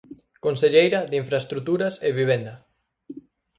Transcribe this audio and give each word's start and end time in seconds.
Conselleira 0.45 0.99
de 1.09 1.15
Infraestruturas 1.23 1.93
e 2.07 2.09
Vivenda. 2.19 2.53